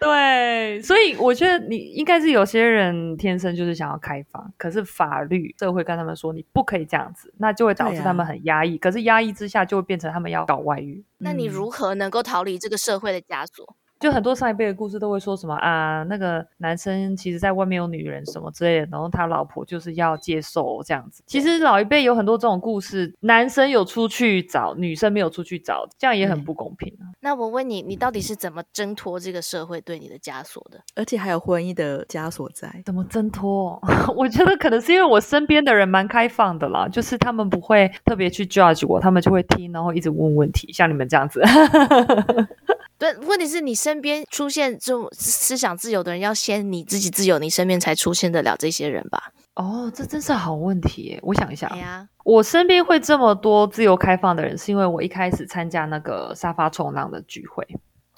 [0.00, 8.76] 对，所以我觉得你应该是有些人天生就是想要开放，可是法律社会跟他们说你不可以这样子，那就会导致他们很压抑。
[8.76, 11.04] 啊、可是压抑之下就会变成他们要搞外遇。
[11.18, 13.76] 那你如何能够逃离这个社会的枷锁？
[14.00, 21.22] 就很多上一辈的故事都会说什么啊，那个男生其实在外面有女人什么之类的，然后他老婆就是要接受这样子。
[21.26, 27.12] 其实老一辈有很多这种故事，男生有出去找，女生没有出去找，这样也很不公平啊。
[27.20, 30.80] 那我问你，你到底是怎么挣脱这个社会对你的枷锁的？
[30.96, 33.78] 而且还有婚姻的枷锁在，怎么挣脱？
[34.16, 41.42] 我觉得可能是因为我身边的人蛮开放的啦，就是他们不会特别去 judge 我，他们就会听，然后一直问问题，像你们这样子。
[43.00, 49.32] 对，问题是你身边出现这种思想自由的人，要先你自己自由，你身边才出现得了这些人吧？
[49.54, 51.20] 哦，这真是好问题耶！
[51.22, 57.66] 我想一下，哎呀，我身边会这么多自由开放的人，是因为我一开始参加那个沙发冲浪的聚会，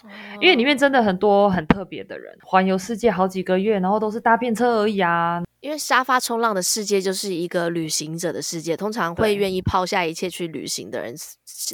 [0.03, 5.41] 哦、因为里面真的很多很特别的人，环游世界好几个月，然后都是搭便车而已啊。
[5.61, 11.15] 因为沙发冲浪的世界就是一个旅行者的世界，通常会愿意抛下一切去旅行的人，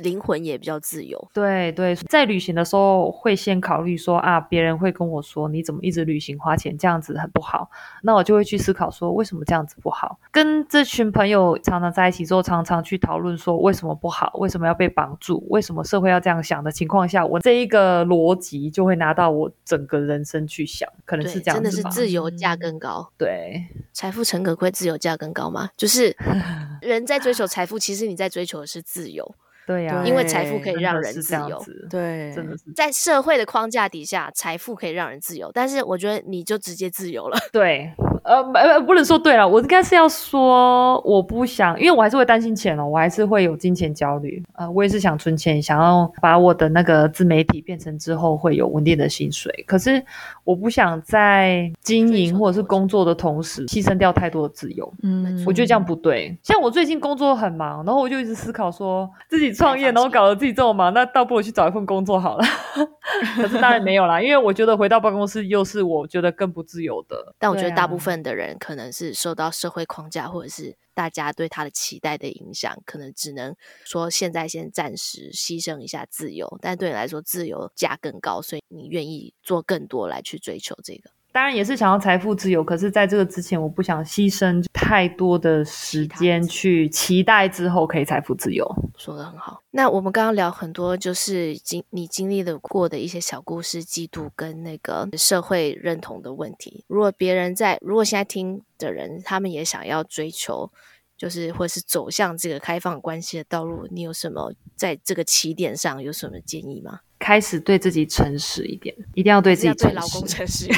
[0.03, 1.29] 灵魂也比较自由。
[1.33, 7.71] 对对，在旅行的时候会先考虑说啊，别人会跟我说你怎么一直旅行花钱，这样子很不好。
[8.03, 10.19] 那我就会去思考说为什么这样子不好。
[10.31, 21.63] 跟这群朋友常常在一起之后，常常去讨论说为什么不好，为什么要被绑住，为什么社会要这样想的情况下，我这一个逻辑就会拿到我整个人生去想，可能是这样子。
[21.63, 23.11] 真的是自由价更高。
[23.17, 23.67] 对。
[23.93, 25.71] 财富诚可贵，自由价更高吗？
[25.77, 26.17] 就是
[26.83, 29.35] 人在追求 财富，其实你在追求的是自由。
[29.69, 31.63] 对呀、啊，因为财富可以让人自由。
[31.91, 37.37] 对，真的是在社会的框架底下，财富可以让人自由，但是我觉得你就直接自由了。
[37.53, 37.93] 对。
[38.25, 44.43] 呃，呃，不能说对了，我应该是要说，我不想，因为我还是会担心钱哦，我还是会有金钱焦虑。
[44.55, 49.65] 呃，我也是想存钱，想要把我的那个自媒体变成之后会有稳定的薪水。
[49.67, 50.05] 可是
[50.45, 54.93] 我不想在经营或者是工作的同时牺牲掉太多的自由。
[55.03, 56.37] 嗯，我觉得这样不对。
[56.43, 62.45] 像我最近工作很忙，然后我就一直思考说，自己创业，然后搞得自己这么忙，那倒不如去找一份工作好了。
[63.37, 67.35] 可是当然没有啦，因为我觉得回到办公室又是我觉得更不自由的。
[67.39, 68.19] 但我觉得大部分。
[68.19, 81.11] 的人可能是受到社会框架或者是大家对他的期待的影响，可能只能说现在先暂时牺牲一下自由，但对你来说自由价更高，所以你愿意做更多来去追求这个。
[81.31, 88.67] 当然也是想要财富自由，可是在这个之前，我不想牺牲太多的时间去期待之后可以财富自由。
[88.97, 89.63] 说的很好。
[89.71, 96.85] 那我们刚刚聊很多，就是经你经历了过的一些小故事，嫉妒跟那个社会认同的问题。
[96.89, 100.73] 如果别人在，如果现在听的人，他们也想要追求，
[101.17, 107.01] 就是或是走向这个开放关系的道路，你有什么在这个起点上有什么建议吗？
[107.19, 109.89] 开始对自己诚实一点，一定要对自己诚实。
[109.89, 110.69] 对老公诚实。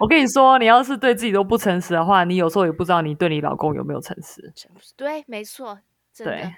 [0.00, 4.52] 我跟你说，你要是对自己都不诚实的话，你有时候也不知道你对你老公有没有诚实。
[4.96, 5.78] 对，没错，
[6.12, 6.34] 真的。
[6.34, 6.54] 对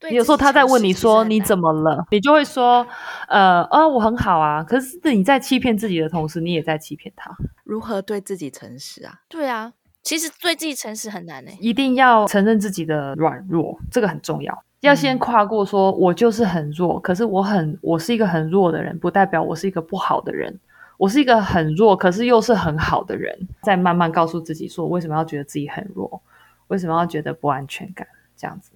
[0.00, 2.86] 对有时候他在问你说你怎么了，你就会说，
[3.28, 4.64] 呃，啊，我很好啊。
[4.64, 7.30] 可是你在欺骗自己的同时，你也在欺骗他。
[7.64, 9.20] 如何对自己诚实啊？
[9.28, 11.50] 对啊，其实对自己诚实很难呢。
[11.60, 14.64] 一定要承认自己的软弱，这个很重要。
[14.80, 20.58] 要先跨过说，我就是很弱，可是我很，我是一个很弱的人，不代表我是一个不好的人。
[20.96, 23.34] 我是一个很弱，可是又是很好的人。
[23.62, 26.20] 再慢慢告诉自己说，为什么要觉得自己很弱？
[26.68, 28.06] 为什么要觉得不安全感？
[28.36, 28.72] 这样子。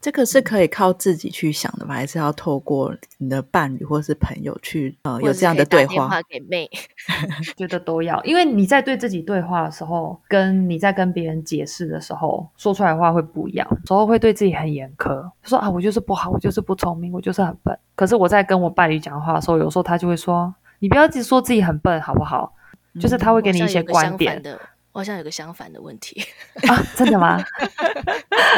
[0.00, 1.94] 这个是可以靠自己去想的吗？
[1.94, 5.94] 还是要透过你的伴侣或是朋友去呃有这样的对话？
[5.94, 6.70] 打电话给妹，
[7.56, 13.66] 觉得都要，因为你在对自己对话的时候，跟你在跟别人解释的时候，说出来的话会不一样。
[13.70, 17.78] 有时候会对自己很严苛，说啊，我就是不好，我就是不聪明，我就是很笨。
[17.94, 22.54] 可是我在跟我伴侣讲话的时候，有时候他就会说，你不要一直说自己很笨，好不好？
[22.94, 24.42] 嗯、就是他会给你一些观点。
[24.92, 26.22] 我好像有个相反的问题
[26.68, 27.42] 啊，真的吗？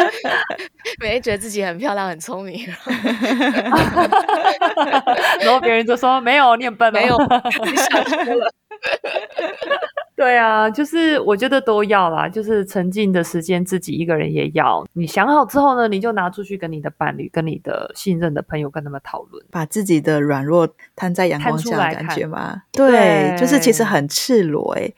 [1.01, 2.67] 每天觉得自己很漂亮、很聪明，
[5.41, 8.51] 然后 别人就说没有，你很笨，没有，你想多了。
[10.17, 14.85] 对啊，就是我觉得都要啦，就是沉浸的时间自己一个人也要。
[14.93, 22.63] 你想好之后呢，你就拿出去跟你的伴侣、跟你的信任的朋友跟他们讨论，把自己的软弱摊在阳光下的感觉吗？
[22.73, 24.95] 对，对，就是其实很赤裸诶。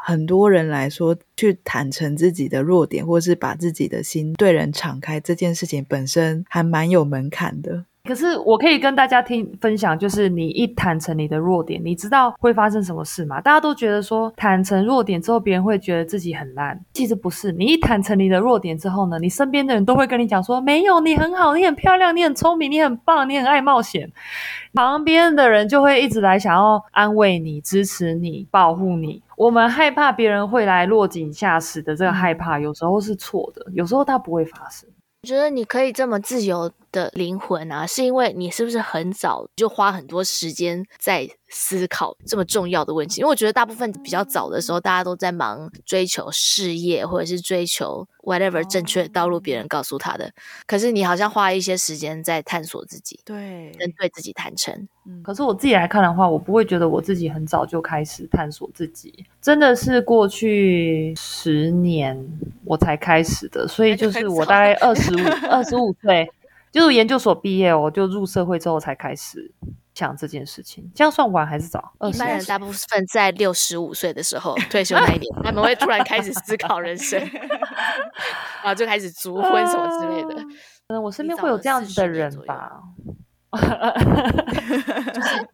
[0.00, 7.84] 很多人来说，去坦诚自己的弱点，或是把自己的心对人敞开，这件事情本身还蛮有门槛的。
[8.08, 13.38] 可是我可以跟大家听分享，就是你一坦诚你的弱点，你知道会发生什么事吗？
[13.38, 16.80] 大家都觉得说坦诚弱点之后，别人会觉得自己很烂。
[16.94, 24.10] 其实不是，你一坦诚你的弱点之后呢，你身边的人都会跟你讲说，没有，你很好，你很漂亮，你很聪明，你很棒，你很爱冒险。
[24.72, 29.22] 旁边的人就会一直来想要安慰你、支持你、保护你。
[29.36, 34.88] 我们害怕别人会来落井下石的这个害怕，有时候是错的，有时候它不会发生。
[35.24, 43.20] 我觉得你可以这么自由的灵魂啊，是因为你是不是很早就花很多时间在思考这么重要的问题？
[43.20, 50.30] 因为我觉得大部分比较早的时候，大家都在忙追求事业，或者是追求 whatever 正确的道路，别人告诉他的。
[50.66, 54.88] 可是你好像花一些时间在探索自己，对，跟对自己坦诚。
[55.06, 62.22] 嗯，可是我自己来看的话，我不会觉得我自己很早就开始探索自己，真的是过去十年
[62.66, 63.66] 我才开始的。
[63.66, 66.30] 所以就是我大概二十五、二十五岁，
[66.72, 69.52] 就是研究所毕业，我就入社会之后才开始。
[69.94, 71.92] 想这件事情，这样算晚还是早？
[72.08, 77.18] 一般人大部分在六十五岁的时候 退休那一年，他们会突然开始思考人生，
[78.62, 80.40] 然后就开始筑婚什么之类的。
[80.86, 82.80] 嗯，我身边会有这样子的人吧？
[85.12, 85.48] 就是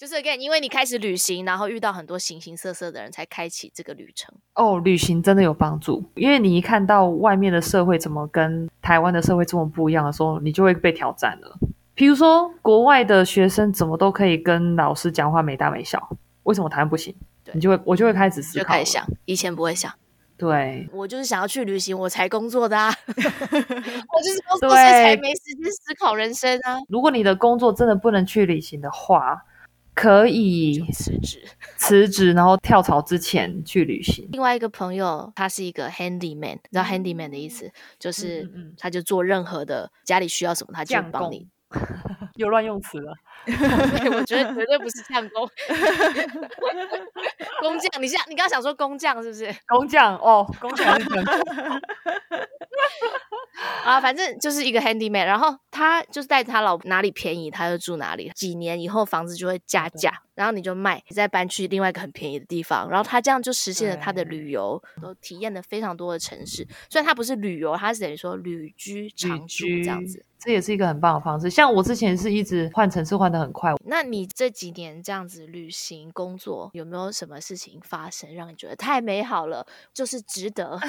[0.00, 4.34] 就是 again，因为你开始旅行，然后遇到很多形形色色的人，才开启这个旅程。
[4.54, 11.54] 哦，旅行真的有帮助，因为你一看到外面的社会怎么跟台湾的社会这么不一样的时候，你就会被挑战了。
[11.92, 17.14] 比如说，国外的学生怎么都可以跟老师讲话没大没小，为什么台湾不行？
[17.44, 19.92] 对，你就会，我就会开始思考，就开始想，以前不会想。
[20.38, 22.90] 对，我就是想要去旅行，我才工作的啊。
[23.06, 26.78] 我就是工作，所以才没时间思考人生啊。
[26.88, 29.44] 如果你的工作真的不能去旅行的话，
[29.94, 31.42] 可以辞职，
[31.76, 34.28] 辞职，然后跳槽之前去旅行。
[34.32, 41.48] 另外一个朋友，他是一个 handyman，你知道 handyman 的意思，就是他就做任何的家里需要什么，他就帮你。
[42.36, 43.12] 又乱用词了，
[43.46, 45.48] 我觉得绝对不是匠工，
[47.60, 48.02] 工匠。
[48.02, 49.54] 你现你刚刚想说工匠是不是？
[49.68, 51.24] 工匠哦，工匠是匠
[53.84, 66.66] 啊，反正就是一个 handyman，然后他就是带他老婆哪里便宜他就住哪里，几年以后房子就会加价，然后你就卖，你再搬去另外一个很便宜的地方，然后他这样就实现了他的旅游，都体验了非常多的城市。
[66.88, 70.24] 虽然他不是旅游，他是等于说旅居长住这样子。
[70.42, 71.50] 这也是一个很棒的方式。
[71.50, 73.74] 像我之前是一直换城市换的很快。
[73.84, 80.80] 那你这几年这样子旅行工作，有没有什么事情发生让你觉得太美好了，就是值得？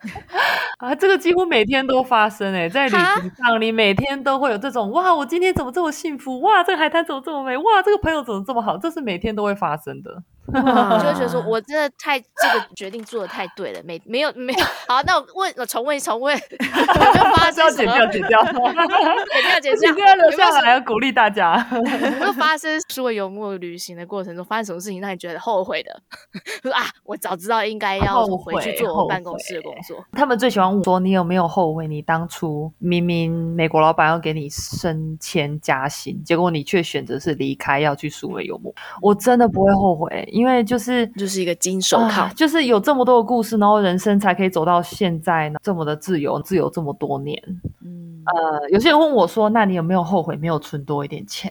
[0.80, 6.40] 啊，这个几乎每天都发生诶，在旅行上你每天都会有这种哇，我今天怎么这么幸福？
[6.40, 7.54] 哇，这个海滩怎么这么美？
[7.58, 8.78] 哇，这个朋友怎么这么好？
[8.86, 10.22] 这是每天都会发生的。
[10.48, 14.64] 我就会觉得说，我真的太这个决定做的太对了，没没有没有。
[14.88, 17.92] 好，那我问，我重问重问， 我就发生什么？
[17.92, 21.66] 剪掉剪掉，剪掉剪掉，留下来要鼓励大家。
[21.72, 26.02] 有没有发生数位游牧旅行的过程中发生什么事情让你觉得后悔的？
[26.62, 30.04] 说啊，我早知道应该要回去做我办公室的工作。
[30.12, 31.86] 他们最喜欢问说，你有没有后悔？
[31.86, 38.74] 你当初明明美国老板要给你升迁加薪，结果你却选择是离开，要去数位游牧。
[39.00, 40.28] 我真的不会后悔。
[40.36, 47.42] 因为就是就是一个金手铐，啊，就是有这么多的故事，然后人生才可以走到现在呢这么的自由，自由这么多年。
[47.82, 51.50] 嗯，呃，有些人问我说：“那你有没有后悔没有存多一点钱？”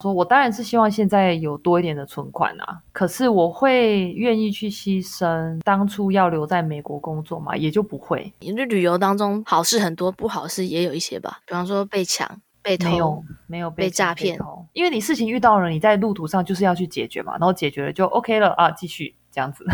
[0.00, 8.32] 说：“我当然是希望现在有多一点的存款啊，可是我会愿意去牺牲当初要留在美国工作嘛，也就不会。
[8.38, 12.30] 因为旅游当中好事很多，不好事也有一些吧，比方说被抢。”
[12.64, 14.36] 被偷，没有没有被诈骗，
[14.72, 19.64] 因为你事情遇到了，你在路途上就是要去解决嘛，然后解决了就 OK 了啊，继续这样子。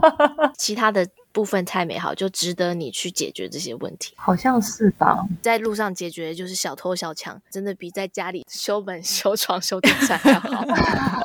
[0.56, 1.06] 其他的。
[1.38, 5.24] 部分太美好，就值得你去解决这些问题，好像是吧？
[5.40, 10.64] 在路上解决就是小偷小抢，真的比在家里修门修床修电扇还要好。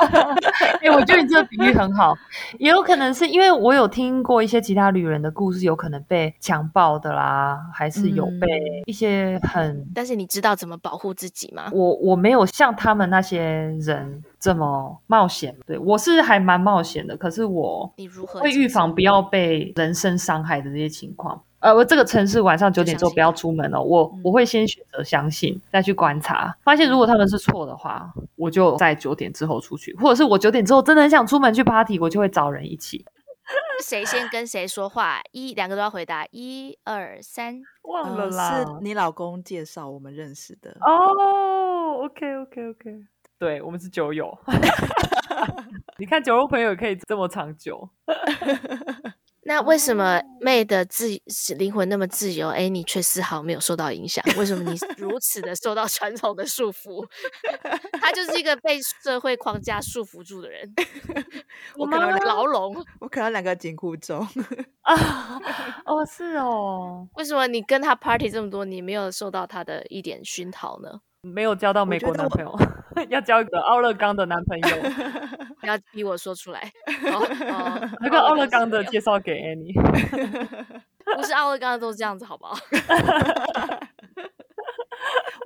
[0.61, 2.15] 哎、欸，我觉得你这个比喻很好，
[2.59, 9.77] 也有可能是因为我有听过一些其他旅人的故事，有可能被强暴的啦，还是有被一些很……
[9.77, 11.71] 嗯、但是你知道怎么保护自己吗？
[11.73, 13.41] 我我没有像他们那些
[13.81, 19.91] 人这么冒险，对，我是还蛮冒险的，可是我你如何会预防不要被人。
[20.03, 23.81] 生伤害的这些情况，呃，我这个城市晚上九点之后不要出门哦。
[23.81, 33.05] 我、嗯、我会先选择相信，再去观察，发现如果他们是错的话，我就在九点之后出去，或者是我九点之后真的很想出门去 party，我就会找人一起。
[33.83, 35.19] 谁先跟谁说话？
[35.31, 38.59] 一两个都要回答，一二三，忘了啦。
[38.59, 41.95] 是你老公介绍我们认识的哦。
[41.95, 43.03] Oh, OK OK OK，
[43.39, 44.37] 对，我们是酒友。
[45.99, 47.89] 你看酒肉朋友也可以这么长久。
[49.45, 51.09] 那为什么 May 的自
[51.55, 52.47] 灵魂那么自由？
[52.49, 54.23] 哎，你却丝毫没有受到影响？
[54.37, 57.05] 为什么你如此的受到传统的束缚？
[57.99, 60.73] 他就是一个被社会框架束缚住的人。
[61.75, 64.25] 我可能牢笼，我可能两个紧箍咒
[64.81, 65.39] 啊！
[65.85, 67.07] 哦，是哦。
[67.15, 71.01] 为什么你跟他 party 这么多，你没有受到他的一点熏陶呢？
[71.23, 72.53] 没有交到美国男朋友，
[73.09, 74.77] 要交一个 奥勒冈的男朋友。
[75.61, 76.69] 不要逼我说出来。
[78.01, 79.73] 那个奥勒冈的介绍给 Annie。
[81.15, 82.55] 不是奥勒冈的都是这样子，好不好？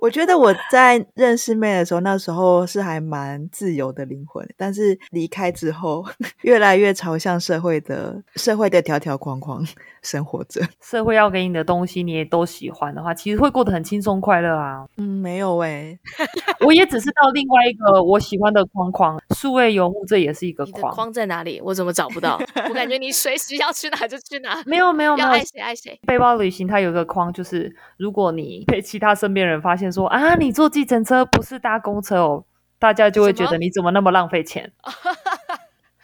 [0.02, 6.06] 我觉得我在认识 May 的时候，那时候是还蛮自由的灵魂，但是离开之后，
[6.44, 9.66] 越来越朝向社会的社会的条条框框
[10.04, 10.62] 生活着。
[10.82, 14.86] 社会要给你的东西，你也都喜欢的话，其实会过得很轻松快乐啊。
[14.98, 16.00] 嗯，没有哎、欸，
[16.66, 20.94] 我也只是到另外一个我喜欢的框框，数位游牧，这也是一个框。
[20.94, 21.60] 框在哪里？
[21.64, 22.40] 我怎么找不到？
[22.70, 24.62] 我感觉你随时要去哪就去哪。
[24.68, 26.00] 没有没有没有，要爱谁爱谁。
[26.06, 29.87] 背包旅行它有一个框，就是如果你被其他身边人发现。
[29.92, 32.44] 说啊，你坐计程车不是搭公车哦，
[32.80, 34.72] 大家就会觉得你怎么那么浪费钱？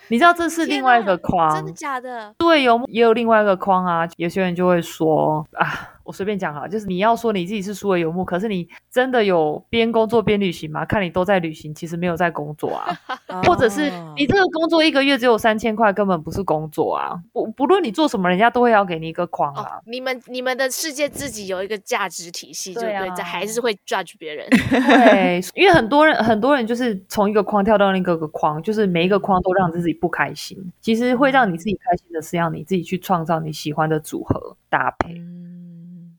[0.10, 2.34] 你知道这是另外一个框，真的假的？
[2.38, 5.93] 对，有也有另外一个框啊，有些人就会说啊。
[6.04, 10.86] 我随便讲哈，就是你要说你自己是数位游牧，可是你真的有边工作边旅行吗？
[10.86, 12.88] 看你都在旅行，其实没有在工作啊。
[13.44, 17.20] 或者是你这个工作一个月只有三千块，根本不是工作啊。
[17.32, 19.62] 不不论你做什么，人家都会要给你一个框啊。
[19.64, 24.48] 哦、你们你们的世界自己有一个价值体系，对啊，这还是会 judge 别人。
[24.50, 30.58] 对，因为很多人很多人就是从一个框跳到另一个框，就是每一个框都让自己不开心。
[30.82, 35.22] 其实会让你自己开心的是要你自己去创造你喜欢的组合搭配。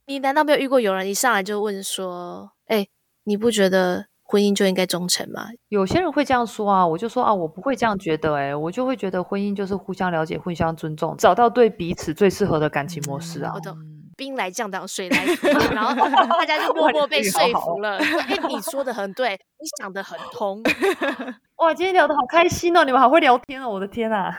[0.07, 2.87] 你难道没有遇过有人一上来就问说：“哎，
[3.25, 13.53] 你不觉得婚姻就应该忠诚吗？”有些人会这样说啊，我就说啊，我不会这样觉得，哎，我就会觉得婚姻就是互相了解、互相尊重，找到对彼此最适合的感情模式啊。
[13.55, 13.75] 我懂，
[14.17, 15.95] 兵来将挡，水来土掩，然后
[16.39, 17.97] 大家就默默被说服了。
[17.99, 20.63] 哎，你说的很对，你想的很通。
[21.57, 22.85] 哇，今天聊得好开心哦！
[22.85, 24.39] 你们好会聊天哦，我的天啊！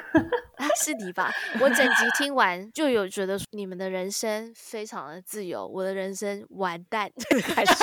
[0.57, 1.31] 啊，是你吧？
[1.59, 7.09] 我整集听完就有觉得你们的人生非常的自由，我的人生完蛋，
[7.43, 7.73] 开始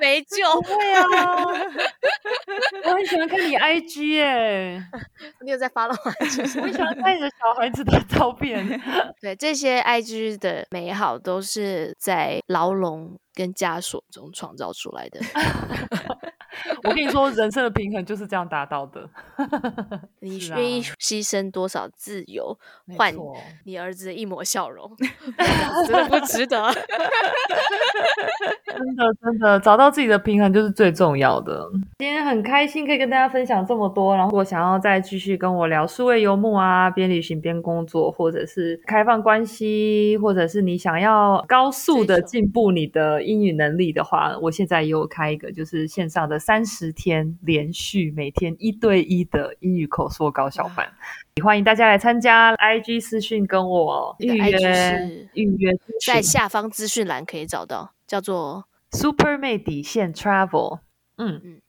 [0.00, 1.04] 没救，会啊！
[2.84, 4.84] 我很喜欢看你 IG 耶，
[5.44, 6.12] 你有在 follow 吗？
[6.20, 8.80] 我很喜欢看你的小孩子的照片。
[9.20, 15.20] 对，这些 IG 的美好都是在牢笼跟枷锁中创造出来的。
[16.84, 19.08] 我跟你说，人生的平衡就是这样达到的。
[20.20, 22.56] 你愿意牺牲多少自由
[22.96, 23.14] 换
[23.64, 24.90] 你儿子的一抹笑容？
[25.86, 26.72] 真的不值得。
[28.66, 31.68] 真的真的，找到自己的平衡就是最重要的。
[31.98, 34.14] 今天很开心可以跟大家分享这么多。
[34.16, 50.92] 然后，我想要再继续跟我聊数位游牧啊，边旅行边工作，或者是开放关系，或者是你想要高速的进步你的英语能力的话，我现在也有开一个就是线上的三十天连续每天一对一的英语口说高小班，
[51.36, 52.54] 也欢迎大家来参加。
[52.56, 55.72] IG 私讯跟我预约，预约
[56.04, 58.64] 在下方资讯栏可以找到，叫做。
[58.94, 60.80] Super May 底线 Travel，
[61.16, 61.62] 嗯嗯，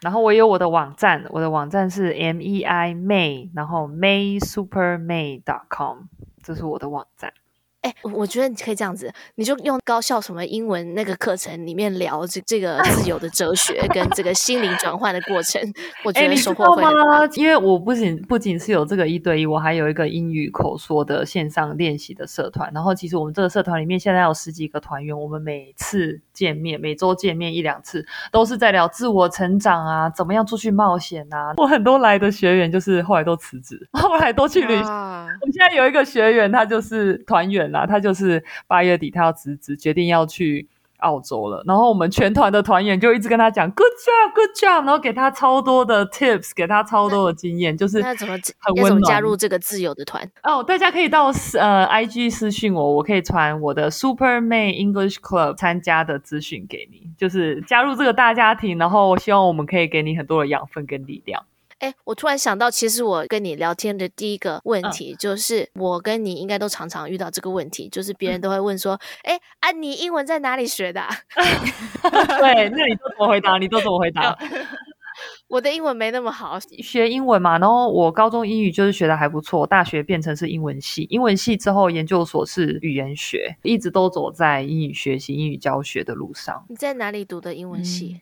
[0.00, 6.04] 然后我有我的网站，我的网站是 M E I May，然后 May Super May dot com，
[6.42, 7.34] 这是我的网站。
[7.82, 15.60] 哎，我觉得你可以这样子，你就用高校什么英文那个课程里面聊这这个自由的哲学 跟这个心灵转换的过程，
[16.04, 17.26] 我觉得收获会很大。
[17.36, 22.70] 因为我不仅不仅是有这个一对一，我还有一个英语口说的线上练习的社团。
[22.74, 31.52] 然后其实我们这个社团里面现在有十几个团员，我们每次见面，每周见面一两次，都是在聊自我成长啊，怎么样出去冒险啊。
[31.58, 34.86] 我很多来的学员就是后来都辞职， 后来都去旅行。
[34.86, 37.86] 啊、我们现在有一个学员，他就是团员啦。
[37.86, 40.66] 他就是八月底，他要辞职，决定要去
[41.00, 41.62] 澳洲了。
[41.66, 49.02] 然后我们全团的团员就一直跟他讲 “good job，good job”，然后给他超多的 tips，给他超多的经验，就是那怎么很温暖。
[49.02, 51.26] 加入这个自由的团哦，大家可以到
[51.58, 58.78] 呃 IG 私信我，我可以传我的 Super May English Club 参加的资讯给你，就是加入这个大家庭。
[58.78, 61.44] 然后我希望我们可以给你很多的养分跟力量。
[61.80, 71.02] 哎，我突然想到，其实我跟你聊天的第一个问题，就是我跟你应该都常常遇到这个问题，就是别人都会问说：“哎，啊，你英文在哪里学的？”
[72.38, 73.58] 对，那你都怎么回答？
[73.58, 74.38] 你都怎么回答？
[75.48, 77.58] 我的英文没那么好，学英文嘛。
[77.58, 86.64] 然后我高中英语就是学的还不错，大学变成是英文系，英文系之后研究所是语言学，一直都走在英语学习、英语教学的路上。
[86.68, 88.16] 你在哪里读的英文系？
[88.16, 88.20] 嗯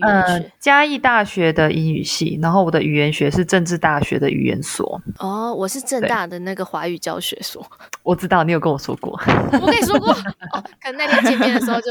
[0.00, 5.00] 呃，嘉义大学的英语系，然后我的语言学是政治大学的语言所。
[5.18, 7.64] 哦，我是政大的那个华语教学所。
[8.02, 9.18] 我知道你有跟我说过，
[9.60, 10.12] 我跟你说过。
[10.52, 11.90] 哦，可能那天见面的时候就，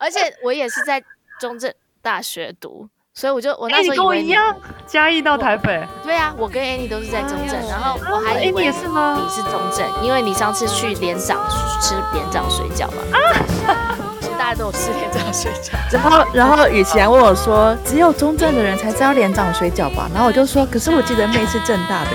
[0.00, 1.02] 而且我也是在
[1.40, 5.86] 中正大学读，所以我就我那时候跟我一样，嘉义到台北。
[6.02, 9.20] 对啊，我跟 Annie 都是在中正，然后我还以为你也是吗？
[9.20, 11.44] 你是中正，因为你上次去连长
[11.82, 13.18] 吃连长水饺嘛。
[13.66, 13.98] 啊
[14.38, 22.10] 大家都有吃连长水饺，然后然后雨琦还问我说：“只有中正的人才知道连长水饺吧？”然后我就说：“可是我记得妹是正大的，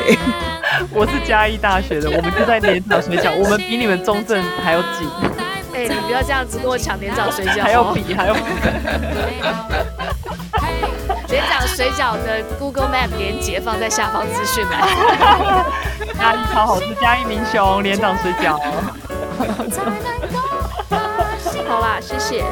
[0.93, 5.07] 我是嘉义大学的，我们就在连长水饺， 我们比你们中正还要近。”
[5.73, 8.41] 哎，你不要这样子跟我抢连长水饺，还要比还要比。
[11.29, 14.81] 连长水饺的 Google Map 连结放在下方资讯栏。
[16.17, 18.59] 嘉义超好吃，嘉义民雄连长水饺。
[21.69, 22.43] 好啦，谢谢，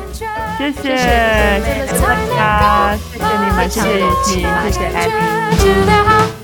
[0.60, 6.37] 谢谢，谢谢大家，谢谢你们，谢谢雨琦，谢谢 Abby。